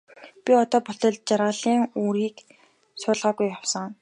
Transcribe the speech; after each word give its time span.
Би 0.43 0.51
одоо 0.63 0.79
болтол 0.87 1.15
жаргалын 1.27 1.81
үрийг 2.05 2.35
суулгаагүй 3.01 3.47
явсан. 3.57 3.87